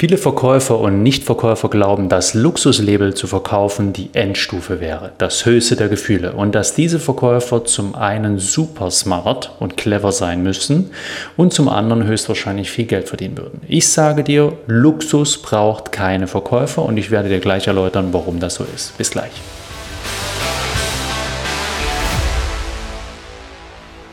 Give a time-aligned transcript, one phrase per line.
[0.00, 5.90] Viele Verkäufer und Nichtverkäufer glauben, dass Luxuslabel zu verkaufen die Endstufe wäre, das höchste der
[5.90, 10.90] Gefühle und dass diese Verkäufer zum einen super smart und clever sein müssen
[11.36, 13.60] und zum anderen höchstwahrscheinlich viel Geld verdienen würden.
[13.68, 18.54] Ich sage dir, Luxus braucht keine Verkäufer und ich werde dir gleich erläutern, warum das
[18.54, 18.96] so ist.
[18.96, 19.32] Bis gleich.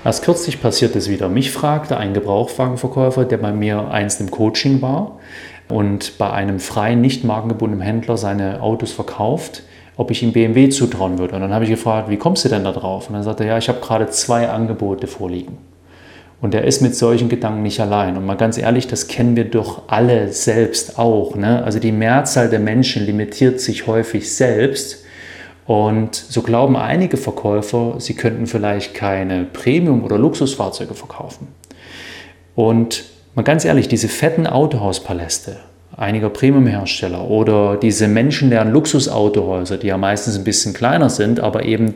[0.04, 1.27] Erst kürzlich passiert es wieder.
[1.27, 5.19] Mich fragte ein Gebrauchwagenverkäufer, der bei mir einst im Coaching war,
[5.70, 9.64] und bei einem freien, nicht markengebundenen Händler seine Autos verkauft,
[9.97, 11.36] ob ich ihm BMW zutrauen würde.
[11.36, 13.07] Und dann habe ich gefragt, wie kommst du denn da drauf?
[13.07, 15.57] Und dann sagte er, ja, ich habe gerade zwei Angebote vorliegen.
[16.39, 18.15] Und er ist mit solchen Gedanken nicht allein.
[18.15, 21.36] Und mal ganz ehrlich, das kennen wir doch alle selbst auch.
[21.36, 21.64] Ne?
[21.64, 25.04] Also die Mehrzahl der Menschen limitiert sich häufig selbst.
[25.65, 31.47] Und so glauben einige Verkäufer, sie könnten vielleicht keine Premium- oder Luxusfahrzeuge verkaufen.
[32.55, 33.03] Und
[33.38, 35.58] Mal ganz ehrlich, diese fetten Autohauspaläste
[35.95, 41.93] einiger Premium-Hersteller oder diese menschenleeren Luxusautohäuser, die ja meistens ein bisschen kleiner sind, aber eben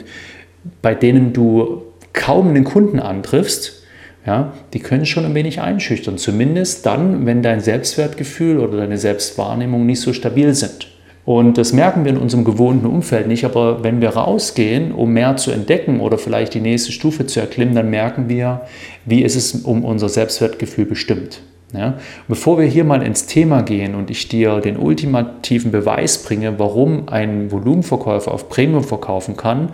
[0.84, 1.82] bei denen du
[2.14, 3.82] kaum einen Kunden antriffst,
[4.24, 6.20] ja, die können schon ein wenig einschüchtern.
[6.20, 10.91] Zumindest dann, wenn dein Selbstwertgefühl oder deine Selbstwahrnehmung nicht so stabil sind.
[11.24, 15.38] Und das merken wir in unserem gewohnten Umfeld nicht, aber wenn wir rausgehen, um mehr
[15.38, 18.62] zu entdecken oder vielleicht die nächste Stufe zu erklimmen, dann merken wir,
[19.06, 21.42] wie ist es um unser Selbstwertgefühl bestimmt.
[21.74, 22.00] Ja?
[22.28, 27.08] Bevor wir hier mal ins Thema gehen und ich dir den ultimativen Beweis bringe, warum
[27.08, 29.70] ein Volumenverkäufer auf Premium verkaufen kann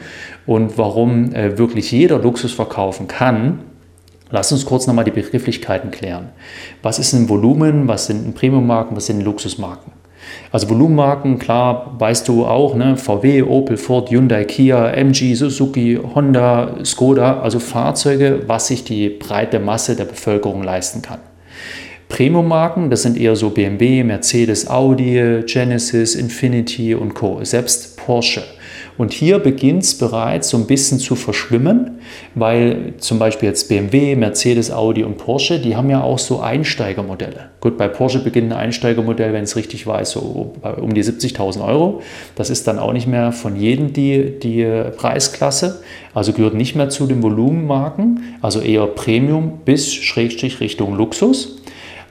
[0.45, 3.59] und warum äh, wirklich jeder Luxus verkaufen kann,
[4.29, 6.29] Lass uns kurz nochmal die Begrifflichkeiten klären.
[6.81, 9.93] Was ist ein Volumen, was sind Premium-Marken, was sind Luxusmarken?
[10.51, 12.97] Also Volumenmarken, klar, weißt du auch, ne?
[12.97, 19.59] VW, Opel, Ford, Hyundai, Kia, MG, Suzuki, Honda, Skoda, also Fahrzeuge, was sich die breite
[19.59, 21.19] Masse der Bevölkerung leisten kann.
[22.09, 27.43] Premium-Marken, das sind eher so BMW, Mercedes, Audi, Genesis, Infinity und Co.
[27.43, 28.43] Selbst Porsche
[28.97, 31.99] und hier beginnt es bereits so ein bisschen zu verschwimmen,
[32.35, 37.49] weil zum Beispiel jetzt BMW, Mercedes, Audi und Porsche, die haben ja auch so Einsteigermodelle.
[37.61, 42.01] Gut, bei Porsche beginnt ein Einsteigermodell, wenn es richtig weiß, so um die 70.000 Euro.
[42.35, 45.81] Das ist dann auch nicht mehr von jedem die, die Preisklasse,
[46.13, 51.56] also gehört nicht mehr zu den Volumenmarken, also eher Premium bis Schrägstrich Richtung Luxus.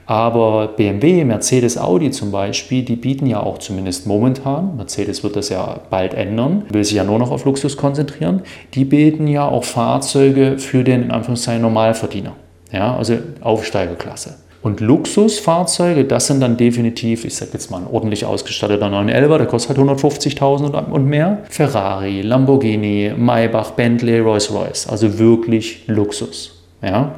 [0.07, 5.49] Aber BMW, Mercedes, Audi zum Beispiel, die bieten ja auch zumindest momentan, Mercedes wird das
[5.49, 8.43] ja bald ändern, will sich ja nur noch auf Luxus konzentrieren,
[8.75, 12.35] die bieten ja auch Fahrzeuge für den in Anführungszeichen Normalverdiener,
[12.73, 14.37] ja, also Aufsteigerklasse.
[14.63, 19.47] Und Luxusfahrzeuge, das sind dann definitiv, ich sage jetzt mal ein ordentlich ausgestatteter 911, der
[19.47, 21.39] kostet halt 150.000 und mehr.
[21.49, 26.65] Ferrari, Lamborghini, Maybach, Bentley, Rolls-Royce, also wirklich Luxus.
[26.83, 27.15] Ja?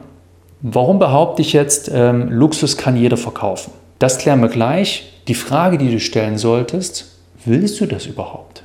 [0.61, 3.73] Warum behaupte ich jetzt, ähm, Luxus kann jeder verkaufen?
[4.01, 5.13] Das klären wir gleich.
[5.29, 8.65] Die Frage, die du stellen solltest, willst du das überhaupt?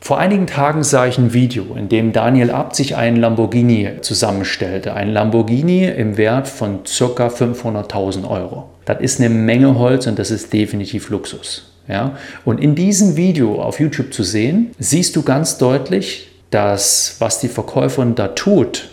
[0.00, 4.94] Vor einigen Tagen sah ich ein Video, in dem Daniel Abt sich einen Lamborghini zusammenstellte.
[4.94, 7.26] Ein Lamborghini im Wert von ca.
[7.28, 8.68] 500.000 Euro.
[8.84, 11.72] Das ist eine Menge Holz und das ist definitiv Luxus.
[11.88, 12.16] Ja?
[12.44, 17.48] Und in diesem Video auf YouTube zu sehen, siehst du ganz deutlich, dass was die
[17.48, 18.90] Verkäuferin da tut,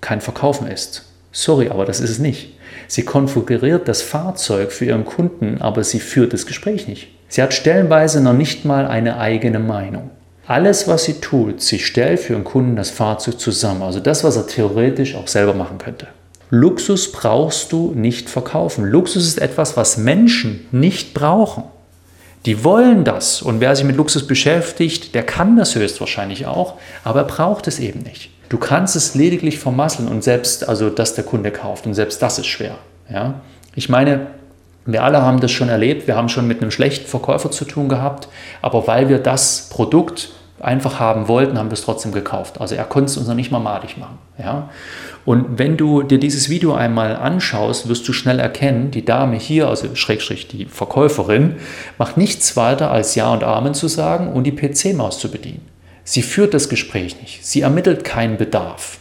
[0.00, 1.09] kein Verkaufen ist.
[1.32, 2.54] Sorry, aber das ist es nicht.
[2.88, 7.08] Sie konfiguriert das Fahrzeug für ihren Kunden, aber sie führt das Gespräch nicht.
[7.28, 10.10] Sie hat stellenweise noch nicht mal eine eigene Meinung.
[10.46, 13.82] Alles, was sie tut, sie stellt für ihren Kunden das Fahrzeug zusammen.
[13.82, 16.08] Also das, was er theoretisch auch selber machen könnte.
[16.50, 18.84] Luxus brauchst du nicht verkaufen.
[18.84, 21.62] Luxus ist etwas, was Menschen nicht brauchen.
[22.46, 26.74] Die wollen das und wer sich mit Luxus beschäftigt, der kann das höchstwahrscheinlich auch,
[27.04, 28.30] aber er braucht es eben nicht.
[28.50, 32.38] Du kannst es lediglich vermasseln und selbst, also dass der Kunde kauft und selbst das
[32.38, 32.74] ist schwer.
[33.08, 33.40] Ja?
[33.76, 34.26] Ich meine,
[34.84, 37.88] wir alle haben das schon erlebt, wir haben schon mit einem schlechten Verkäufer zu tun
[37.88, 38.28] gehabt,
[38.60, 42.60] aber weil wir das Produkt einfach haben wollten, haben wir es trotzdem gekauft.
[42.60, 44.18] Also er konnte es uns noch nicht mal madig machen.
[44.36, 44.68] Ja?
[45.24, 49.68] Und wenn du dir dieses Video einmal anschaust, wirst du schnell erkennen, die Dame hier,
[49.68, 51.54] also Schrägstrich die Verkäuferin,
[51.98, 55.69] macht nichts weiter als Ja und Amen zu sagen und die PC-Maus zu bedienen.
[56.10, 57.46] Sie führt das Gespräch nicht.
[57.46, 58.98] Sie ermittelt keinen Bedarf.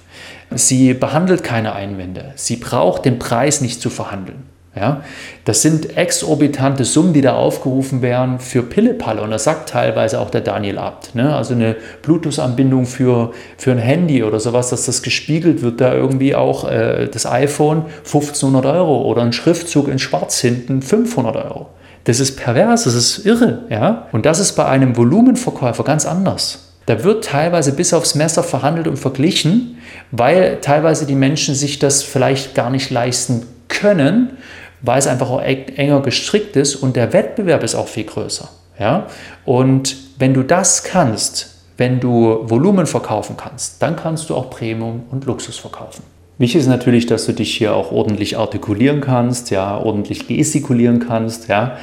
[0.51, 2.33] Sie behandelt keine Einwände.
[2.35, 4.43] Sie braucht den Preis nicht zu verhandeln.
[4.75, 5.01] Ja,
[5.43, 9.23] das sind exorbitante Summen, die da aufgerufen werden für Pillepalle.
[9.23, 11.15] Und das sagt teilweise auch der Daniel Abt.
[11.15, 11.35] Ne?
[11.35, 16.35] Also eine Bluetooth-Anbindung für, für ein Handy oder sowas, dass das gespiegelt wird, da irgendwie
[16.35, 21.69] auch äh, das iPhone 1500 Euro oder ein Schriftzug in Schwarz hinten 500 Euro.
[22.03, 23.63] Das ist pervers, das ist irre.
[23.71, 24.09] Ja?
[24.11, 26.68] Und das ist bei einem Volumenverkäufer ganz anders.
[26.89, 29.77] Da wird teilweise bis aufs Messer verhandelt und verglichen,
[30.11, 34.37] weil teilweise die Menschen sich das vielleicht gar nicht leisten können
[34.81, 38.49] weil es einfach auch enger gestrickt ist und der Wettbewerb ist auch viel größer.
[38.79, 39.07] Ja?
[39.45, 45.03] Und wenn du das kannst, wenn du Volumen verkaufen kannst, dann kannst du auch Premium
[45.11, 46.03] und Luxus verkaufen.
[46.37, 51.49] Wichtig ist natürlich, dass du dich hier auch ordentlich artikulieren kannst, ja, ordentlich gestikulieren kannst,
[51.49, 51.77] ja.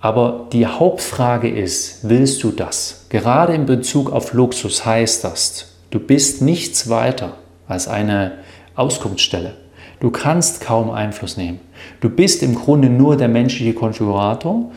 [0.00, 3.06] Aber die Hauptfrage ist, willst du das?
[3.08, 8.32] Gerade in Bezug auf Luxus heißt das, du bist nichts weiter als eine
[8.74, 9.54] Auskunftsstelle.
[10.00, 11.60] Du kannst kaum Einfluss nehmen.
[12.00, 14.70] Du bist im Grunde nur der menschliche Konfigurator.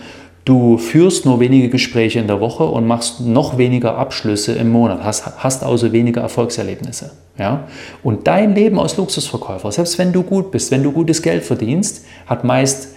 [0.45, 5.03] Du führst nur wenige Gespräche in der Woche und machst noch weniger Abschlüsse im Monat,
[5.03, 7.11] hast, hast also weniger Erfolgserlebnisse.
[7.37, 7.67] Ja?
[8.01, 12.05] Und dein Leben als Luxusverkäufer, selbst wenn du gut bist, wenn du gutes Geld verdienst,
[12.25, 12.95] hat meist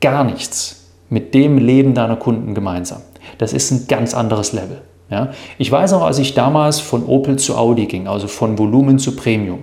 [0.00, 0.81] gar nichts
[1.12, 3.02] mit dem Leben deiner Kunden gemeinsam.
[3.36, 4.80] Das ist ein ganz anderes Level.
[5.10, 5.32] Ja?
[5.58, 9.14] Ich weiß auch, als ich damals von Opel zu Audi ging, also von Volumen zu
[9.14, 9.58] Premium,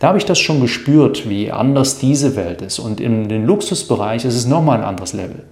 [0.00, 2.78] da habe ich das schon gespürt, wie anders diese Welt ist.
[2.78, 5.44] Und in den Luxusbereich ist es nochmal ein anderes Level.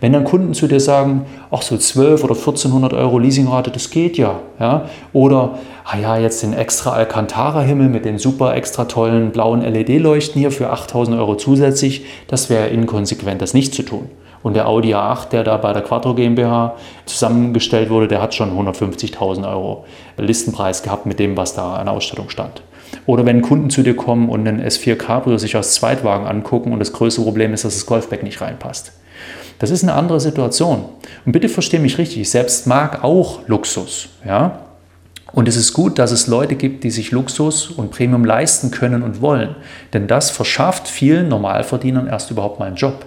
[0.00, 4.16] Wenn dann Kunden zu dir sagen, ach so 12 oder 1400 Euro Leasingrate, das geht
[4.16, 4.40] ja.
[4.58, 4.88] ja?
[5.12, 10.52] Oder, ah ja, jetzt den extra Alcantara-Himmel mit den super extra tollen blauen LED-Leuchten hier
[10.52, 14.08] für 8000 Euro zusätzlich, das wäre inkonsequent, das nicht zu tun.
[14.46, 18.56] Und der Audi A8, der da bei der Quattro GmbH zusammengestellt wurde, der hat schon
[18.56, 19.86] 150.000 Euro
[20.18, 22.62] Listenpreis gehabt mit dem, was da an Ausstattung stand.
[23.06, 26.78] Oder wenn Kunden zu dir kommen und einen S4 Cabrio sich als Zweitwagen angucken und
[26.78, 28.92] das größte Problem ist, dass das Golfback nicht reinpasst.
[29.58, 30.84] Das ist eine andere Situation.
[31.24, 34.10] Und bitte verstehe mich richtig, ich selbst mag auch Luxus.
[34.24, 34.60] Ja?
[35.32, 39.02] Und es ist gut, dass es Leute gibt, die sich Luxus und Premium leisten können
[39.02, 39.56] und wollen.
[39.92, 43.06] Denn das verschafft vielen Normalverdienern erst überhaupt mal einen Job.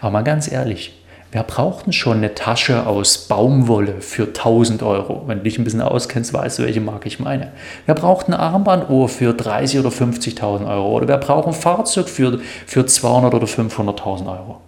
[0.00, 0.98] Aber mal ganz ehrlich,
[1.30, 5.24] Wer braucht denn schon eine Tasche aus Baumwolle für 1000 Euro?
[5.26, 7.52] Wenn du dich ein bisschen auskennst, weißt du, welche Marke ich meine.
[7.84, 10.96] Wer braucht ein Armbanduhr für 30 oder 50.000 Euro?
[10.96, 14.60] Oder wer braucht ein Fahrzeug für, für 200 oder 500.000 Euro?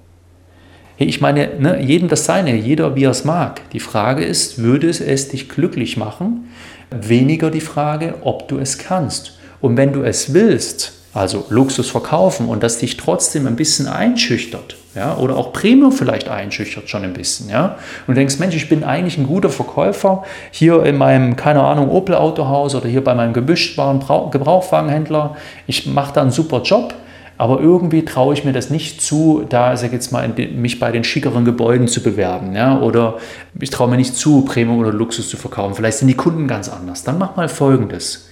[0.99, 3.63] Hey, ich meine, ne, jedem das seine, jeder wie er es mag.
[3.71, 6.51] Die Frage ist, würde es es dich glücklich machen?
[6.91, 9.39] Weniger die Frage, ob du es kannst.
[9.63, 14.77] Und wenn du es willst, also Luxus verkaufen und das dich trotzdem ein bisschen einschüchtert,
[14.95, 17.77] ja, oder auch Premium vielleicht einschüchtert schon ein bisschen, ja,
[18.07, 21.91] und du denkst, Mensch, ich bin eigentlich ein guter Verkäufer hier in meinem, keine Ahnung,
[21.91, 25.37] Opel Autohaus oder hier bei meinem gemischtbaren Gebrauchwagenhändler,
[25.67, 26.95] ich mache da einen super Job,
[27.39, 31.05] aber irgendwie traue ich mir das nicht zu, da sag jetzt mal, mich bei den
[31.05, 33.15] schickeren Gebäuden zu bewerben, ja, oder
[33.59, 35.75] ich traue mir nicht zu, Premium oder Luxus zu verkaufen.
[35.75, 37.03] Vielleicht sind die Kunden ganz anders.
[37.03, 38.29] Dann mach mal Folgendes: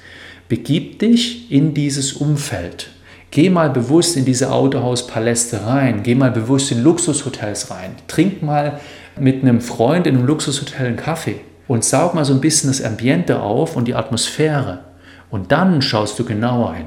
[0.48, 2.90] Begib dich in dieses Umfeld.
[3.30, 6.02] Geh mal bewusst in diese Autohauspaläste rein.
[6.02, 7.96] Geh mal bewusst in Luxushotels rein.
[8.06, 8.80] Trink mal
[9.20, 12.82] mit einem Freund in einem Luxushotel einen Kaffee und saug mal so ein bisschen das
[12.82, 14.84] Ambiente auf und die Atmosphäre.
[15.30, 16.86] Und dann schaust du genauer hin.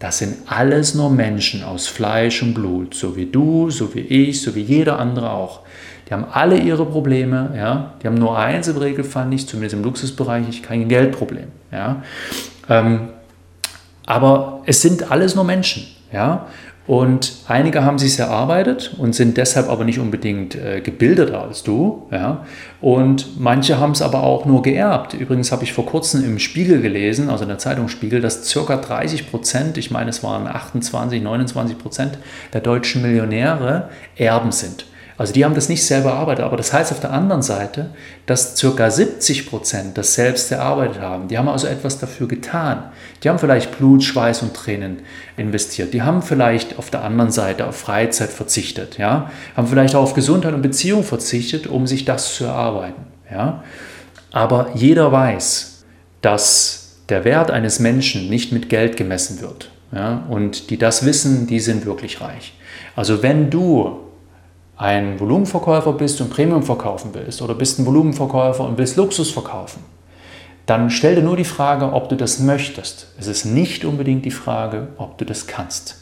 [0.00, 4.40] Das sind alles nur Menschen aus Fleisch und Blut, so wie du, so wie ich,
[4.40, 5.60] so wie jeder andere auch.
[6.08, 7.92] Die haben alle ihre Probleme, ja.
[8.02, 12.02] Die haben nur eins im Regelfall nicht, zumindest im Luxusbereich, kein Geldproblem, ja.
[12.70, 13.10] Ähm,
[14.06, 16.46] aber es sind alles nur Menschen, ja.
[16.86, 22.08] Und einige haben sich erarbeitet und sind deshalb aber nicht unbedingt äh, gebildeter als du.
[22.10, 22.44] Ja?
[22.80, 25.14] Und manche haben es aber auch nur geerbt.
[25.14, 28.76] Übrigens habe ich vor kurzem im Spiegel gelesen, also in der Zeitung Spiegel, dass ca.
[28.76, 32.18] 30 Prozent, ich meine es waren 28, 29 Prozent
[32.52, 34.86] der deutschen Millionäre Erben sind.
[35.20, 37.90] Also die haben das nicht selber erarbeitet, aber das heißt auf der anderen Seite,
[38.24, 38.90] dass ca.
[38.90, 41.28] 70 Prozent das selbst erarbeitet haben.
[41.28, 42.84] Die haben also etwas dafür getan.
[43.22, 45.00] Die haben vielleicht Blut, Schweiß und Tränen
[45.36, 45.92] investiert.
[45.92, 49.30] Die haben vielleicht auf der anderen Seite auf Freizeit verzichtet, ja?
[49.58, 53.04] haben vielleicht auch auf Gesundheit und Beziehung verzichtet, um sich das zu erarbeiten.
[53.30, 53.62] Ja?
[54.32, 55.84] Aber jeder weiß,
[56.22, 59.70] dass der Wert eines Menschen nicht mit Geld gemessen wird.
[59.92, 60.24] Ja?
[60.30, 62.54] Und die das wissen, die sind wirklich reich.
[62.96, 64.06] Also wenn du
[64.80, 69.84] ein Volumenverkäufer bist und Premium verkaufen willst oder bist ein Volumenverkäufer und willst Luxus verkaufen,
[70.64, 73.08] dann stell dir nur die Frage, ob du das möchtest.
[73.18, 75.98] Es ist nicht unbedingt die Frage, ob du das kannst.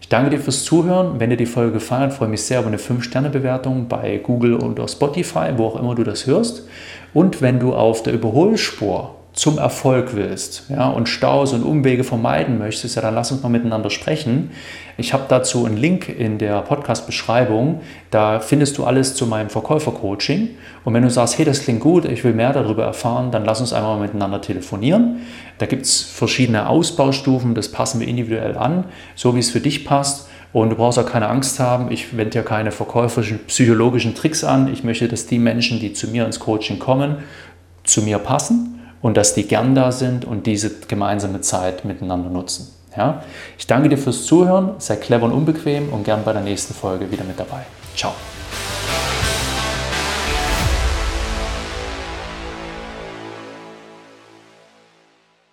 [0.00, 1.18] Ich danke dir fürs Zuhören.
[1.18, 4.56] Wenn dir die Folge gefallen hat, freue ich mich sehr über eine 5-Sterne-Bewertung bei Google
[4.56, 6.68] oder Spotify, wo auch immer du das hörst.
[7.14, 12.56] Und wenn du auf der Überholspur zum Erfolg willst ja, und Staus und Umwege vermeiden
[12.56, 14.52] möchtest, ja, dann lass uns mal miteinander sprechen.
[14.96, 17.80] Ich habe dazu einen Link in der Podcast-Beschreibung.
[18.12, 20.50] Da findest du alles zu meinem Verkäufer-Coaching.
[20.84, 23.60] Und wenn du sagst, hey, das klingt gut, ich will mehr darüber erfahren, dann lass
[23.60, 25.22] uns einmal miteinander telefonieren.
[25.58, 28.84] Da gibt es verschiedene Ausbaustufen, das passen wir individuell an,
[29.16, 30.28] so wie es für dich passt.
[30.52, 31.90] Und du brauchst auch keine Angst haben.
[31.90, 34.72] Ich wende ja keine verkäuferischen, psychologischen Tricks an.
[34.72, 37.16] Ich möchte, dass die Menschen, die zu mir ins Coaching kommen,
[37.82, 38.74] zu mir passen
[39.04, 42.74] und dass die gern da sind und diese gemeinsame Zeit miteinander nutzen.
[42.96, 43.22] Ja?
[43.58, 47.10] Ich danke dir fürs Zuhören, sei clever und unbequem und gern bei der nächsten Folge
[47.10, 47.66] wieder mit dabei.
[47.94, 48.14] Ciao.